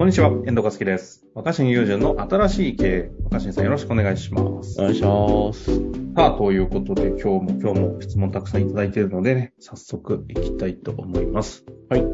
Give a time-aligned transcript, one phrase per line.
[0.00, 1.26] こんにちは、遠藤和樹です。
[1.34, 3.10] 若新友人の新しい経営。
[3.24, 4.80] 若新さんよろしくお願いします。
[4.80, 5.78] お願いします。
[6.16, 11.66] さあ、ということで今日も今日も質問たくさんいただいているのでね、早速いきたいと思います。
[11.90, 12.04] はい。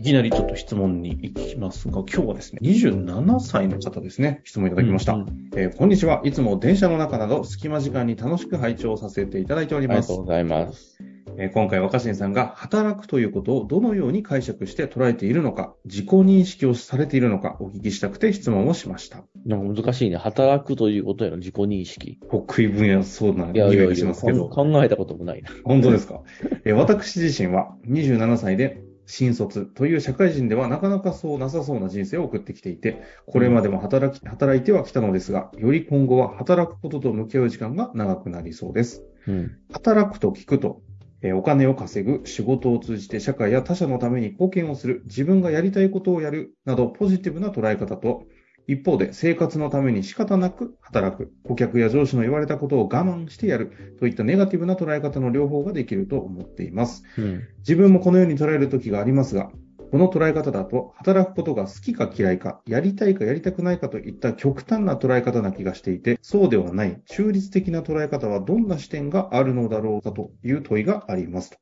[0.00, 5.12] いきなりちょっと質問に行きますが、今日はですね、27歳の方ですね、質問いただきました。
[5.12, 6.20] うんえーこんにちは。
[6.24, 10.24] いつも電車の中など隙間時間に楽しく拝聴させていただいておりますありがとう。
[10.24, 11.11] ございます。
[11.38, 19.24] えー今回若新さんが働くということをどのように解釈して捉えているのか、自己認識をされているのかお聞きしたくて質問をしました。
[19.46, 20.16] なんか難しいね。
[20.16, 22.18] 働くということへの自己認識。
[22.30, 24.48] 得意分野そうないやいや匂いがいや、しますけど。
[24.48, 25.50] 考考えたこともないな。
[25.64, 26.22] 本当ですか、
[26.64, 39.02] えー私自身は27歳で新卒という社会人ではなかなかそうなさそうな人生を送ってきていて、これまでも働き、働いてはきたのですが、より今後は働くことと向き合う時間が長くなりそうです。
[39.26, 39.56] うん。
[39.72, 40.82] 働くと聞くと、
[41.22, 48.26] えーお金を稼ぐ、仕事を通じて社会や他者のために貢献をする、自分がやりたいことをやる、などポジティブな捉え方と、
[48.66, 57.02] 一方で生活のために仕方なく働く、顧客や上司の言われたことを我慢してやる、といったネガティブな捉え方の両方ができると思っています。
[57.16, 57.48] うん。
[57.58, 59.50] 自分もこのように捉える時がありますが、
[59.92, 71.60] この捉え方だと、働くことが好きか嫌いか、やりたいかやりたくないかといった極端な捉え方な気がしていて、そうではない中立的な捉え方はどんな視点があるのだろうかという問いがあります。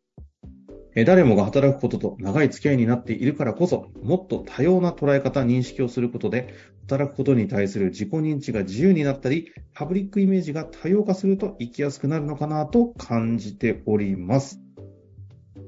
[0.94, 14.60] 誰もが働くことと長い付き合いになっているからこそ、もっと多様な捉え方、認識をすることで、働くことに対する自己認知が自由になったり、パブリックイメージが多様化すると生きやすくなるのかなと感じております。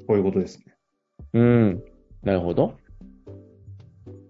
[0.06, 0.76] こういうことですね。
[1.34, 1.91] うん。
[2.22, 2.74] なるほど。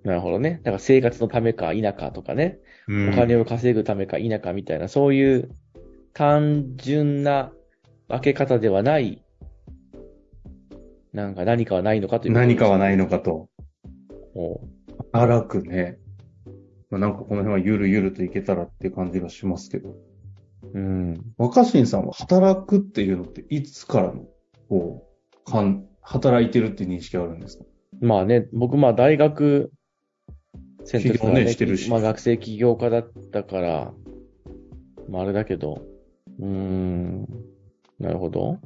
[0.04, 0.60] なるほどね。
[0.64, 2.58] だから生活のためか否かとかね。
[2.88, 5.50] お金を稼ぐためか否かみたいな、そういう
[6.14, 7.52] 単純な
[8.08, 9.22] 分け方ではない、
[11.12, 12.34] なんか何かはないのかという。
[12.34, 13.48] 何かはないのかと。
[14.34, 14.60] おう
[15.12, 15.98] 荒くね。
[16.90, 19.94] まあ、なんかこの辺はゆるゆるといけたらっていう感じがしますけど。
[20.74, 21.22] うん。
[21.38, 24.24] 若新さんは働くっていうのっていつからの、
[24.68, 25.06] こ
[25.46, 27.64] う、かん、働いてるっていう認識あるんですか？
[28.02, 29.73] まあね、僕まあ大学
[30.85, 33.92] 生の時から起業ねしてるしまあ学生起業家だったから、
[35.08, 35.83] まああれだけど、
[36.41, 37.29] うーん、
[38.01, 38.58] なるほど。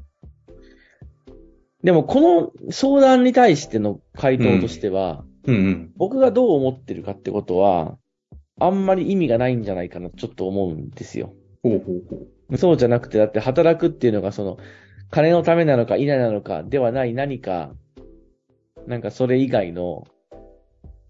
[1.85, 5.93] でもこの相談に対しての回答としては、うんうん。
[5.97, 7.99] 僕がどう思ってるかってことは、
[8.59, 11.35] あんまり意味がないんじゃないかなとちょっと思うんですよ。
[11.63, 12.57] ほうほうほう。
[12.57, 14.57] そうじゃなくて、だって働くっていうのがその、
[15.11, 17.75] 金のためなのか否なのかではない何か、
[18.87, 20.05] なんかそれ以外の、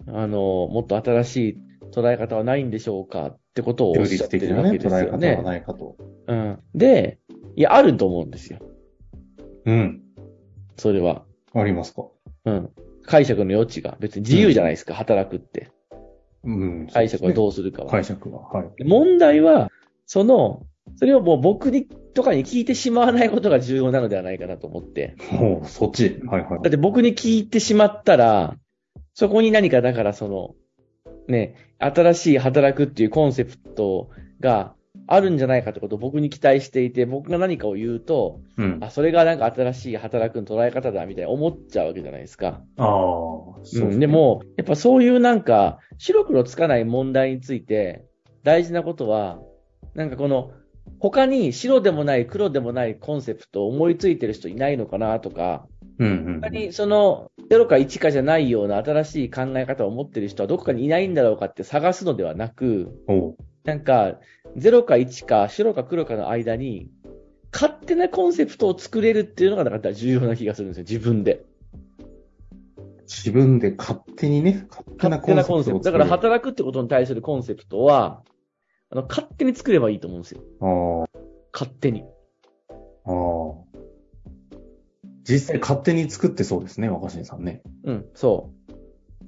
[0.09, 1.59] あの、もっと新しい
[1.91, 5.31] 捉え方はないんでしょうかってことをお中っしゃ立ってるわけ的なね、捉えですよね。
[5.33, 5.97] 方はないかと。
[6.27, 6.59] うん。
[6.75, 7.19] で、
[7.57, 8.59] いや、あると思うんですよ。
[9.65, 10.03] うん。
[10.77, 11.25] それは。
[11.55, 12.07] ありますか？
[12.45, 12.71] うん。
[13.05, 15.71] 解釈の余地が別に自由じゃないですか、働くって。
[16.45, 16.87] うん。
[16.93, 17.91] 解釈はうどうするかは。
[17.91, 18.49] 解釈は。
[18.49, 18.85] はい。
[18.85, 19.71] 問題は、
[20.07, 20.67] その、
[20.97, 25.15] それをもう僕に、とかに聞いてしまわないことが重要なのではないかなと思って。
[25.39, 26.21] ほう、そっち。
[26.27, 26.71] はいはいだっ。
[26.71, 28.57] て僕に聞いてしまったら、
[29.15, 30.55] そこに何かだからその、
[31.29, 34.09] ね、新しい働くっていうコンセプト
[34.41, 34.75] が
[35.07, 38.79] あるんじゃないかってことを僕に期待していて、僕が何かを言うと、うん。
[38.81, 42.63] ああ、それがなんか新しい働くの捉え方だみたいな思っちゃうわけじゃないですか。
[42.79, 48.07] あー、そううん、で、も、やっぱそういうなんか、白黒つかない問題について、
[48.43, 49.39] 大事なことは、
[49.95, 50.53] なんかこの、
[50.99, 55.67] 他に白でもない黒でもないコンセプトを思いついてる人いないのかなとか、
[55.99, 62.93] うんうん他にその0か1かじゃないような新しい考え方を持ってる人はどこかにいないんだろうかって探すのではなく。
[63.65, 64.21] なんか
[64.57, 66.91] 0か1か白か黒かの間に
[67.53, 71.43] 勝手なコンセプトを作れるっていうのがなんか重要な気がするんですよ、自分で。
[73.07, 75.85] 自分で勝手にね、勝手なコンセプト。
[75.85, 78.23] だからは働くってことに対するコンセプトは、
[78.97, 80.41] あの、勝手に作ればいいと思うんですよ。
[80.63, 81.05] あ
[81.53, 82.03] 勝手に。
[83.05, 83.67] あ、ああ。
[85.25, 87.61] 実際勝手に作ってそうですね、若新さんね。
[87.85, 88.73] うん、そう。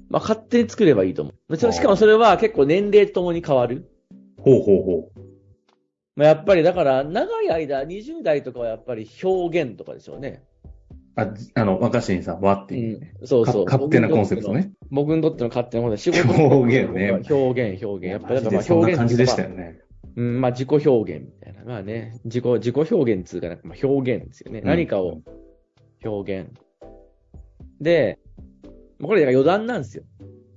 [0.09, 1.57] まあ、勝手に作ればいいと思う。
[1.57, 3.91] しかもそれは結構年齢とともに変わる。
[4.39, 5.19] ほうほうほう。
[6.15, 10.43] まあ、やっぱりだから、長い間、20代とかはやっぱり表現とかでしょうね。
[11.21, 13.13] あ、じあの、若新さんはっていうね。
[13.23, 13.65] そうそう。
[13.65, 14.71] か勝手なコンセプトね。
[14.91, 16.23] 僕にとっての勝手なコンセプト。
[16.23, 18.11] 仕 事表現ね表現、表現。
[18.11, 19.49] やっぱりまあそん表現な感じでしたよ。
[19.49, 19.79] よね。
[20.15, 21.63] うん、まあ自己表現みたいな。
[21.63, 24.59] まあね、自己、自己表現っていうかなんかまあ表現ですよね。
[24.59, 25.21] うん何かを
[26.03, 26.51] 表現。
[27.81, 28.19] で、
[28.97, 30.03] まあこれ余談なんですよ。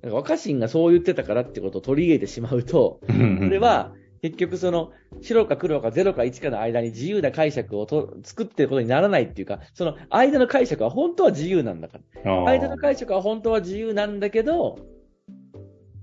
[0.03, 12.45] なんか若新がそう言ってたからってことを取り入れてしまうと、うんうんそれ、は、結局その、白か黒か0か1かの間に自由な解釈をと作ってることにならないっていうか、その間の解釈は本当は自由なんだから。
[12.47, 14.79] 間の解釈は本当は自由なんだけど、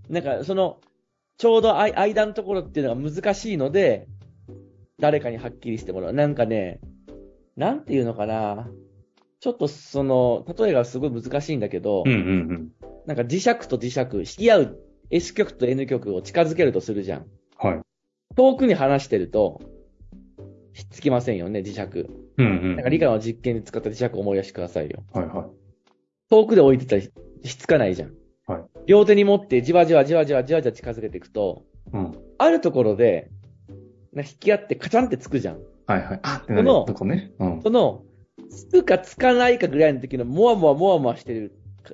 [0.10, 0.81] なんかその、
[1.38, 4.06] ちょうど間のところっていうのが難しいので、
[5.00, 6.13] 誰かにはっきりしてもらう。
[6.13, 6.81] なんかね、
[7.56, 8.69] なんていうのかな。
[9.39, 12.72] ちょっとその、例えがすごい難しいんだけど、うんうん
[13.06, 14.80] なんか磁石と磁石、引き合う
[15.10, 17.22] S 極と N 極を近づけるとするじゃん。
[17.22, 17.69] うん。
[17.69, 17.81] はい。
[18.36, 19.62] 遠くに離してると、
[20.74, 21.81] ひっつきませんよね、磁石。
[22.38, 22.76] うんうん。
[22.76, 25.04] なんか理科の実験で使った磁石を思い出してくださいよ。
[25.14, 25.46] はいはい。
[26.30, 27.10] 遠くで置いてたらひ
[27.44, 28.14] ひっつかないじゃん。
[28.48, 28.62] はい。
[28.86, 32.18] 両手に持ってじわじわじわじわじわじわ近づけていくと、うん。
[32.38, 33.30] あるところで、
[34.14, 35.60] な引き合ってカチャンってつくじゃん。
[35.88, 36.20] はいはい。
[36.24, 37.32] あ、このとこね。
[37.40, 37.62] うん。
[37.62, 38.04] その、
[38.50, 41.52] つくかつかないかぐらいの時のもわもわもわもわしてる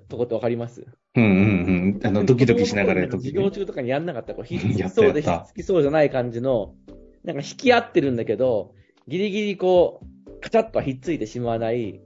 [0.09, 0.85] とこってわかります？
[1.15, 2.07] うんうんうん。
[2.07, 4.33] あの、ドキドキしながらやるとき授業中とかにやんなかった。
[4.33, 6.75] こう、ひっつきそうでひつきそうじゃない感じの、
[7.23, 8.73] なんか引き合ってるんだけど、
[9.07, 12.01] ギリギリこう、カチャッとはひっついてしまわない、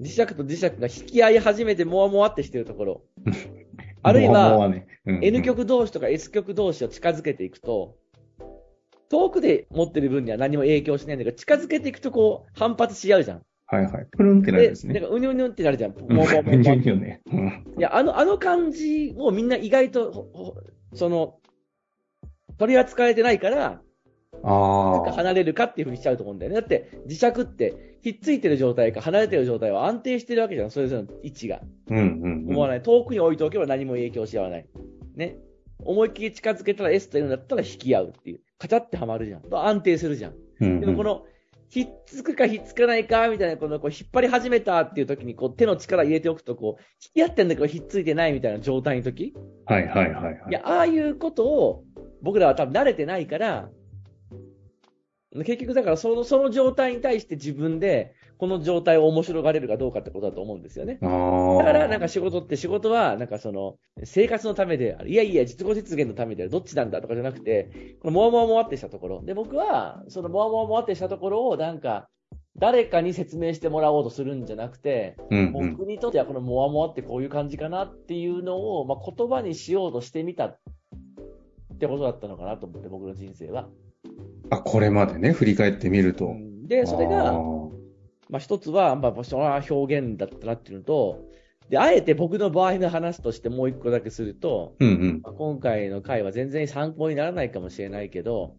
[0.00, 3.02] 磁石と磁石が引き合い始めてもわもわってしてるところ。
[4.02, 4.72] あるいは、
[5.06, 7.96] N 極同士とか S 極同士を近づけていくと、
[9.08, 13.42] 遠くで持ってる分には何も影響しないんだけど、近づけていくとこう、反発し合うじゃん。
[13.70, 14.06] はいはい。
[14.12, 14.94] プルンってなるんですね。
[14.94, 15.90] なんかうにゅうにゅってなるじゃん。
[15.92, 17.20] もううんもうもうもういいよね。
[17.30, 17.74] うん。
[17.78, 20.56] いや、あの、あの感じをみんな意外と、
[20.94, 21.38] その、
[22.58, 23.82] 取り扱えてないから、
[24.42, 25.12] ああ。
[25.12, 26.60] 離れるかっていうふうにしちゃうと思うんだよね。
[26.60, 30.70] だって、磁石って、ひっついてる状態か離れてる状態は安定してるわけじゃん。
[30.70, 31.60] それぞれの位置が。
[31.90, 32.50] うんうんうん。
[32.50, 32.82] 思わない。
[32.82, 34.66] 遠くに置いておけば何も影響し合わない。
[35.16, 35.36] ね。
[35.80, 38.40] 思いっきり近づけたら S と N だったら引き合うっていう。
[38.58, 39.42] カチャってはまるじゃん。
[39.42, 40.34] と安定するじゃん。
[40.60, 40.80] うんうん。
[40.80, 41.24] でもこの、
[41.70, 46.82] ひっつくかひっつかないかみたいな、この、こう、引っ張り始めたっていう時に、こう、手の力入れておくと、こう、
[47.14, 49.34] 引き合ってんだけどひっついてないみたいな状態の時
[49.66, 50.36] はいはいはいはい。
[50.48, 51.84] いや、ああいうことを、
[52.22, 53.68] 僕らは多分慣れてないから、
[55.44, 60.98] 結局だからその、その状態に対して自分で、この状態を面白がれるかどうかってことだと思うんですよね。
[61.02, 65.10] だから、なんか仕事って仕事は、なんかその、生活のためである。
[65.10, 66.50] いやいや、実語実現のためである。
[66.50, 69.22] どっちなんだとかじゃなくて、このもわもわもわってしたところ。
[69.24, 72.08] で、僕は、そのもわもわもわってしたところを、なんか、
[72.56, 75.72] 誰かに説明してもらおうとするんじゃなくて、うんうん。
[75.76, 80.58] 僕にとってはこのもわもわってこういう感じかなっていうのを、まあ、言葉にしようとしてみたっ
[81.78, 83.68] てことだったのかなと思って、僕の人生は。
[84.50, 86.34] あ、これまでね、振り返ってみると。
[86.66, 87.77] で、それあが、ー
[88.30, 91.24] まあ、一つは、まあ、それは表現だったなっていうのと、
[91.70, 95.20] で、あえて僕の場合の話としてもう一個だけすると、うんうん。
[95.22, 98.56] まあ今回の回は全然参考にならないかもしれないけど、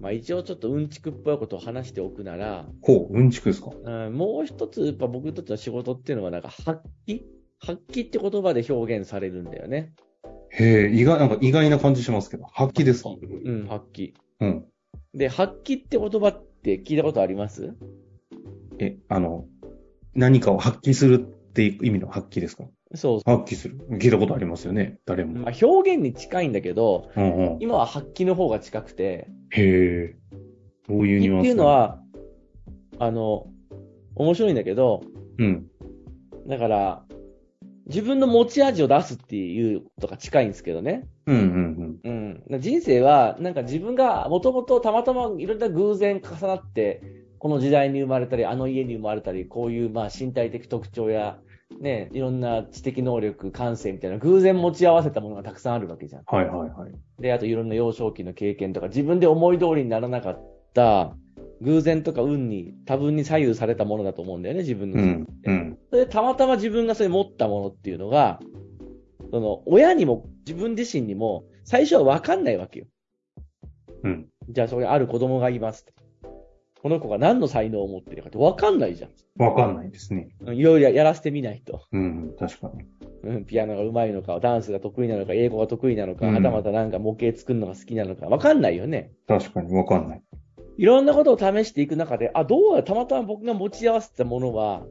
[0.00, 3.70] まあ一応ちょっとうんちくっぽいことを話しておくなら、ほう、うんちくですか？
[3.84, 7.24] うん、もう一つ、やっぱ僕にとっての仕事っていうのはなんか発揮？
[7.58, 9.92] 発揮って言葉で表現されるんだよね。
[10.50, 13.10] へえ、意外、なんか意外な感じしますけど、発揮ですか？
[13.10, 14.12] うん、発揮。
[14.40, 14.64] うん。
[15.12, 17.74] で、発揮って言葉って聞いたことあります？
[18.78, 19.46] え、あの、
[20.14, 21.18] 何かを発揮するっ
[21.52, 22.64] ていう意味の発揮ですか？
[22.94, 23.20] そう。
[23.24, 23.78] 発揮する。
[23.92, 25.40] 聞いたことありますよね、誰も。
[25.40, 27.56] まあ、表現に近いんだけど、うんうん。
[27.60, 30.16] 今は発揮の方が近くて、へえ。
[30.88, 32.00] どういうニュアンスっていうの、は、
[32.98, 33.48] あの、
[34.14, 35.02] 面白いんだけど、
[35.38, 35.66] うん。
[36.46, 37.02] だから、
[37.86, 41.06] 自分の持ち味を出すっていうことが近いんですけどね。
[41.26, 42.60] うんうんうん。
[42.60, 47.02] 人生は、なんか自分がもともとたまたまいろんな偶然重なって、
[47.38, 51.38] この時代に生まれたり、あの家に生まれたり、こういうまあ身体的特徴や、
[51.80, 56.22] ね、いろんな知的能力、感性みたいな偶然持ち合わせたものがたくさんあるわけじゃん。
[56.22, 56.38] うん。
[56.38, 56.92] はいはいはい。
[57.20, 61.16] で、あといろんな幼少期の経験とか、自分で思い通りにならなかった、
[61.60, 65.26] 偶然とか運に、多分に左右されたものだと思うんだよね、自分のうん。
[65.44, 65.78] うん。
[65.90, 68.40] それでたまたま自分がそれ持ったものっていうのが、
[69.30, 72.86] その、親にも自分自身にも、最初はわかんないわけよ。
[74.04, 74.28] うん。
[74.48, 75.84] じゃあそれある子供がいます。
[76.82, 79.10] この子が何の才能を持ってるかってわかんないじゃん。
[79.42, 80.28] わかんないですね。
[80.46, 81.82] いろいろやらせてみないと。
[81.92, 82.84] うん、確かに。
[83.24, 89.12] うん、ピアノが上手いのか、ダンスが得意なのか、英語が得意なのか、うんはたまたなんか模型作るのが好きなのか、わかんないよね。
[89.26, 90.22] 確かにわかんない。
[90.78, 94.84] いろんなことを試していく中で、あ、どうやたまたま僕が持ち合わせたものは、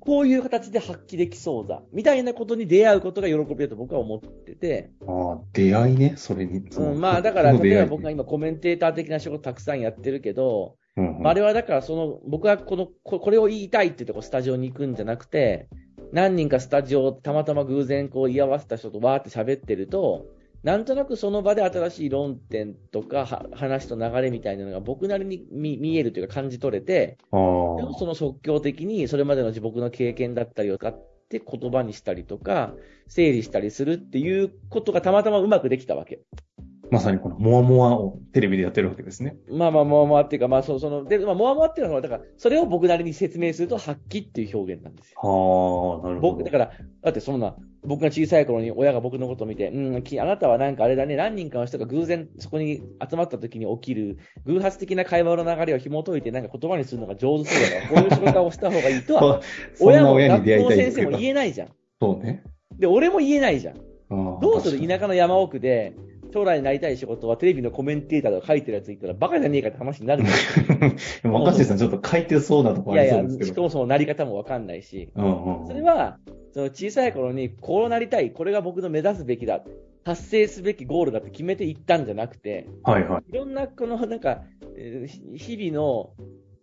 [0.00, 6.60] こういう形で発揮できそうだ、みたいなことに出会うことが喜びだと僕は思ってて、ああ、出会いね、それに。
[6.60, 15.68] うん、まあだから、例えば僕が今コメンテーター的な仕事たくさんやってるけど、うんうんまああれはだからその、僕はこの、ここれを言いたいって言ってこうスタジオに行くんじゃなくて、
[16.12, 20.26] 何人かスタジオをたまたま偶然こう居合わせた人とわーって喋ってると、
[20.64, 27.16] なんとなくその場で新しい論点とかは話と流れみたいなのが僕なりに見見えるというか感じ取れて。
[27.30, 30.92] その即興的にそれまでの僕の経験だったりを使っ
[31.28, 32.74] て言葉にしたりとか、
[33.06, 36.20] 整理したりするっていうことがたまたまうまくできたわけ。
[36.90, 39.36] まさにこのモワモワをテレビでやってるわけですね。
[39.50, 45.20] まあまあ、モワモワっていうか、まあ、そその、で、まあ、モワモワっていうのは、だから、それを僕なりに説明すると、発揮っていう表現なんですよ。
[45.20, 46.32] はあ、なるほど。
[46.34, 59.40] 僕、だから、だってそんな、僕が小さい頃に親が僕のことを見て、うん、きあなたはなんかあれだね、何人かの人が偶然そこに集まった時に起きる偶発的な会話の流れを紐解いて、なんか言葉にするのが上手そうだから、こういう仕事をした方がいいとは、
[59.80, 61.68] 親も学校の先生も言えないじゃん。
[62.00, 62.42] そうね。
[62.78, 63.76] で、俺も言えないじゃん。
[64.10, 64.86] どうする？
[64.86, 65.94] 田舎の山奥で、
[66.32, 71.32] 将来になりたい仕事はテレビのコメンテーターとか書いてるやついたらバカじゃねえかって話になるん ですよ。
[71.32, 73.38] 若新さんちょっと書いてそうなとこありそうですけど。
[73.38, 75.10] いやいや、しかもそのなり方もわかんないし。
[75.14, 76.18] うんうん、それは、
[76.52, 79.64] その小さい頃にこうなりたい、これが僕の目指すべきだ、
[80.04, 83.30] 達成すべきゴールだって決めていったんじゃなくて、はいはい。
[83.30, 84.42] いろんなこのなんか、
[85.34, 86.10] 日々の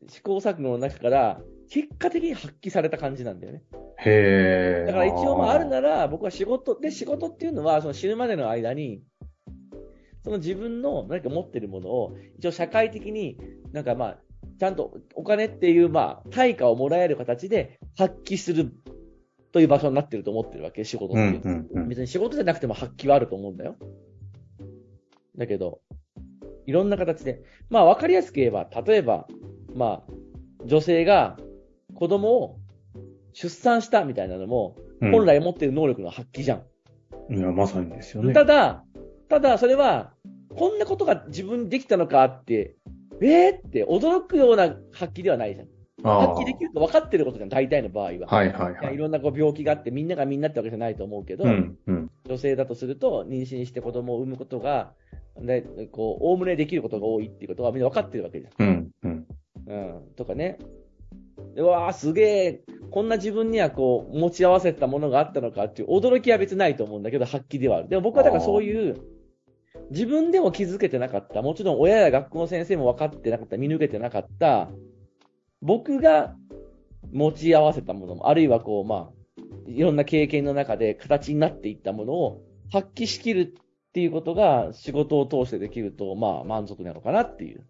[0.07, 3.63] 試行錯誤の中から、結果的に発揮された感じなんだよね。
[3.97, 9.01] へだから一応まああるなら、僕は仕事、で仕事っていうのは、その死ぬまでの間に、
[10.25, 13.37] その自分の何か持ってるものを、一応社会的に
[13.73, 14.17] なんかまあ、
[14.59, 18.73] ちゃんとお金っていうまあ、対価をもらえる形で発揮する
[19.51, 21.41] という場所になってると思ってるわけ、仕事っていう。
[21.43, 23.75] うんうんうん、別に仕事じゃなくても発揮はあると思うんだよ。
[25.37, 25.81] だけど、
[26.65, 27.43] いろんな形で。
[27.69, 29.27] まあ、わかりやすく言えば、例えば、
[29.75, 30.13] まあ、
[30.65, 31.37] 女性が
[31.93, 32.57] 子供を
[33.33, 37.35] 出産したみたいなのも、本来持っている能力の発揮じゃん。
[37.35, 38.33] いや、まさにですよね。
[38.33, 38.83] ただ、
[39.29, 40.13] ただ、それは、
[40.55, 42.75] こんなことが自分にできたのかって、
[43.21, 45.67] えーって驚くような発揮ではないじゃん。
[46.03, 48.27] 発揮できると分かってることじゃん、大体の場合は。
[48.27, 48.93] はいはいはい。
[48.93, 54.93] いろんなこう病気があって、みんながみんなってわけじゃないと思うけど、うんうん、女性だとすると、妊娠して子供を産むことが、
[55.39, 58.67] で、こう、おおむねできることが多いっていうことはみんな分かってるわけじゃん。
[58.67, 59.27] うん、うん。
[59.67, 60.01] うん。
[60.15, 60.57] とかね。
[61.57, 67.89] うわーすげえ、こんな自分にはこう、持ち合わせたものがあったのかっていう驚きは別ないと思うんだけど、発揮ではある。
[67.89, 69.01] でも僕はだからそういう、
[69.91, 74.69] 自分でも気づけてなかった、もちろん親や学校の先生も分かってなかった、見抜けてなかった、
[75.61, 76.35] 僕が
[77.11, 82.41] 持ち合わせたものも、あるいはこう、まあ、いろんな経験の中で形になっていったものを
[82.71, 87.63] 発揮しきるっていうことが仕事を通してできると、まあ、満足なのかなっていう。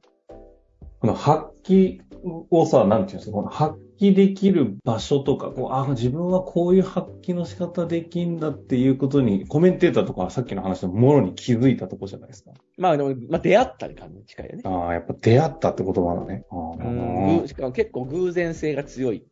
[1.00, 2.01] この発揮
[2.50, 12.51] をさ、なんていうんですか、この発揮できる場所とか、こう、あ、自分はこういう発揮の仕方できんだっていうことに、コメンテーターとかさっきの話のものに気づいたとこじゃないですか。
[12.77, 14.61] まあでも、まあ出会ったり感じ近いよね。
[14.65, 16.45] ああ、やっぱ出会ったって言葉だね。
[16.51, 17.47] うん。
[17.47, 19.25] しかも結構偶然性が強い。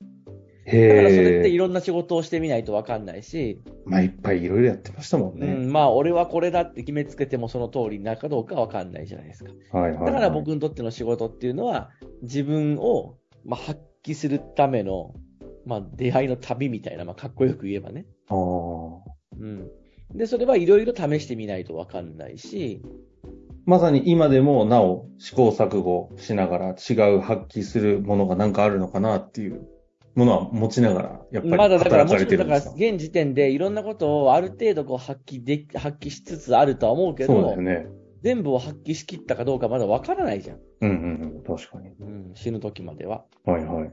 [0.65, 3.62] へだからそれっていろんな仕事をしてみないとわかんないし。
[3.86, 5.48] まあいっぱいいろいろやってましたもんね。
[5.48, 9.51] うん、まあ俺はこれだって決めつけてもその通りになるかどうかわかんないじゃないですか。
[9.77, 11.89] はいはい、はい、だから僕にとっての仕事っていうのは
[12.22, 15.13] 自分を、まあ、発揮するための、
[15.65, 18.05] まあ出会いの旅みたいな、まあかっこよく言えばね。
[18.29, 19.69] うん。
[20.13, 22.81] で、それはいろいろ試してみないとわかんないし、
[23.65, 29.65] まさに今でもなお試行錯誤しながら違う発揮するものがなんかあるのかなっていう
[30.15, 37.88] ものは持ちながら、やっぱりまだだからもちろんだから現時点でいろんなことをある程度こう発揮で、発揮しつつあるとは思うけど、そうだよね。
[38.22, 40.57] 全部を発揮しきったかどうかまだわからないじゃん。
[40.81, 41.89] うんうんうん、確かに。
[42.00, 43.25] うん、死ぬ時までは。
[43.45, 43.91] はいはい。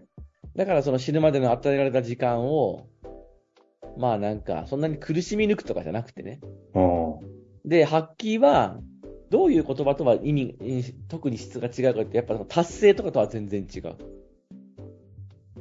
[0.56, 2.88] だからその死ぬまでの与えられた時間を、
[3.96, 6.40] まあなんか、そんなに苦しみ抜くとかじゃなくてね。
[7.64, 8.80] で、発揮は、
[9.30, 10.56] どういう言葉とは意味、
[11.08, 13.96] 特に質が違うかって、やっぱ達成とかとは全然違う。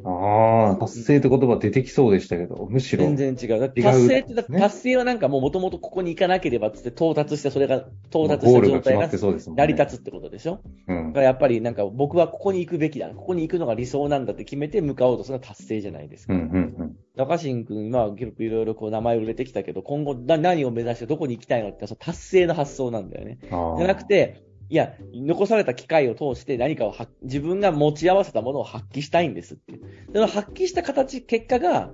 [0.06, 3.04] ああ、達成って言葉出てきそうでしたけど、むしろ。
[3.04, 3.60] 全然違う。
[3.60, 13.10] だって達成って、ね、達成はなんかもう元々ここに行かなければつって到達して、それが到達した状態が成り立つってことでしょ、うん、だからやっぱりなんか僕はここに行くべきだ。
[13.10, 16.34] ここに行くのが理想なんだって決めて向かおうとするのが達成じゃないですか。
[16.34, 16.96] うんうんうん。
[17.16, 23.40] 中新君、今結構いろいろこう名前を売れてきたけど、今後何を目指してどこに行きたいのってその達成の発想なんだよね。
[23.42, 29.74] じゃなくて、いや、残された機会を通して何かを自分が持ち合わせたものを発揮したいんですって。
[30.14, 31.92] その発揮した形、結果が、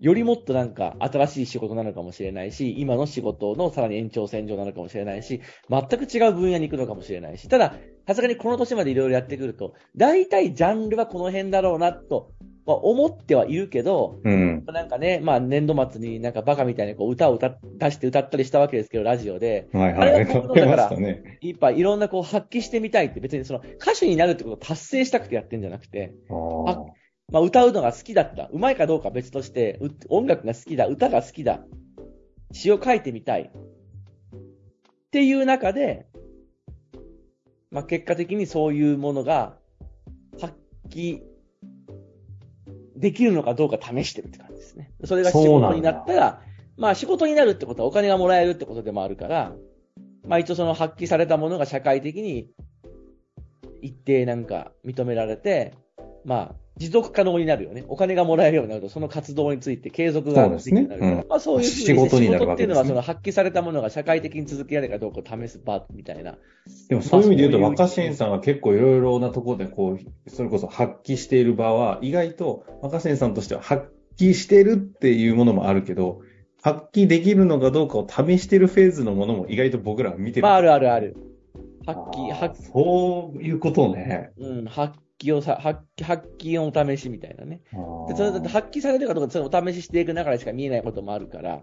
[0.00, 7.74] よりもっとなんか新しい仕事なのかもしれないし、今の仕事のさらに延長線上なのかもしれないし、全く違う分野に行くのかもしれないし、ただ、
[8.06, 12.32] さすがにこの年までいろいろやってくると、大体ジャンルはこの辺だろうなと
[12.68, 19.68] まあ、思ってはいるけど、うん、なんかね、まあ年度末になんかバカみたいにこう歌を歌出して歌ったりしたわけですけど、ラジオで。
[19.72, 20.14] はいはい。
[20.14, 26.84] あれはだから、ね、いっぱいいろんなこう発揮してみたいって別にその歌手になるってことを達成したくてやってんじゃなくて、あ
[27.32, 28.50] まあ歌うのが好きだった。
[28.52, 31.60] うまいかどうか別として、音楽が好きだ、歌が好きだ、
[32.52, 33.44] 詩を書いてみたい。
[33.44, 33.50] っ
[35.10, 36.04] ていう中で、
[37.70, 39.56] まあ結果的にそういうものが
[40.38, 40.52] 発
[40.90, 41.22] 揮
[42.98, 44.92] できるのかどうか試してるって感じですね。
[45.04, 46.42] それが仕事になったら、
[46.76, 49.52] まあ仕事になるってことはお金がもらえるってことでもあるから、
[50.26, 52.50] まあ一応その発揮されたものが社会的に
[53.82, 55.74] 一定なんか認められて、
[56.24, 57.84] まあ持続可能になるよね。
[57.88, 61.00] お金がもらえるようになると、その活動について継続ができるようになる。
[61.00, 66.36] そうですねうんまあそういう仕事になるわけですね仕事っていうのはその発揮されたものが社会的に続けられるかどうかを試す場みたいな。
[66.88, 76.20] でもそういう意味で言うと、まあそういう若新さんは結構いろいろなところでこう、それこそ発揮している場は、意外と若新さんとしては発揮してるっていうものもあるけど、
[76.62, 80.42] 発揮できるのかどうかを試してるフェーズのものも意外と僕らは見てる。
[80.42, 81.16] まああるあるある。
[81.88, 84.32] 発揮、発そういうことね。
[84.36, 87.62] うん、発揮をさ、発揮、発揮のお試しみたいなね。
[88.08, 91.62] で、それだって発揮されるかどうか、それお試ししていく中でしか見えないこともあるから。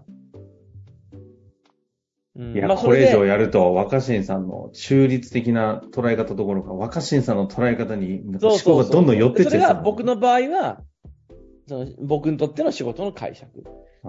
[2.38, 10.82] うんいや、まあこれ以上そやると、若新さんの中立的な捉え方どころか、若新さんの捉え方に思考がどんどん寄ってっちゃうそれが僕の場合は、
[11.68, 13.64] その僕にとっての仕事の解釈。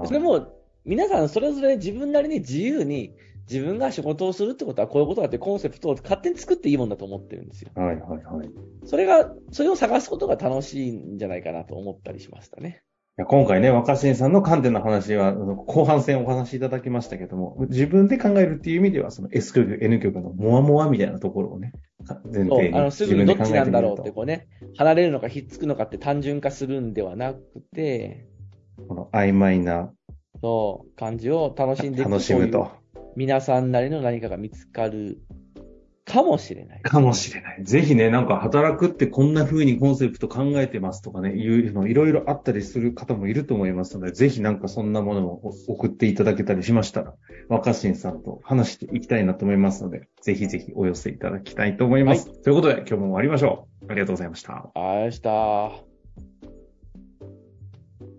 [0.06, 0.48] それも、
[0.86, 3.12] 皆さんそれぞれ自分なりに自由に
[3.48, 7.70] 自分が仕事をするってことはこういうことだってコンセプトを勝手に作っていいもんだと思ってるんですよ。
[7.74, 8.46] はいはいはい。
[8.46, 8.50] い
[8.84, 12.82] それが、それを探すことが楽しいんじゃないかなと思ったりしましたね。
[13.16, 21.72] や今回ね、若新さんの観点の話は、後半戦お話しいただきましたけども、自分で考えるっていう意味では、その S 曲、N 曲のモアモアみたいなところをね、
[22.04, 27.40] か前そう提、にあの、すぐにどっちなんだろうってこうね、離れるのかひっつくのかって単純化するんではなく
[27.74, 28.28] て、
[28.76, 29.92] とこの曖昧な
[30.42, 32.70] そう、感じを楽しんでいく楽しむと。
[33.16, 35.18] 皆さんなりの何かが見つかる
[36.04, 36.82] かもしれない。
[36.82, 37.64] かもしれない。
[37.64, 47.14] ぜひね、なんか働くってこんな風にコンセプト考えてますとかね、いうのいろいろあったりする方もいると思いますので、ぜひなんかそんなものを送っていただけたりしましたら、
[47.48, 52.40] 若新さんと話していきたいなと思いますので、ぜひぜひお寄せいただきたいと思います。
[52.42, 53.86] ということで、今日も終わりましょう。
[53.90, 54.70] ありがとうございました。
[54.74, 55.72] あした。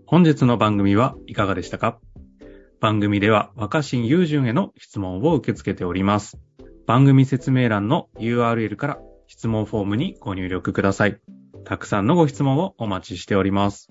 [0.06, 2.00] 本日の番組はいかがでしたか？
[2.80, 6.38] 番組では若新雄純への質問を受け付けております。
[6.86, 11.20] 番組説明欄の URL から質問フォームにご入力ください。
[11.66, 13.90] たくさんのご質問をお待ちしております。